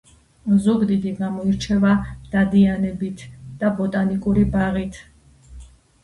[0.67, 1.91] ზუგდიდი გამოირჩევა
[2.31, 3.25] დადიანებით
[3.59, 4.99] და ბოტანიკური ბაღით